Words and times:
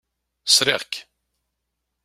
Sriɣ-k. 0.47 0.93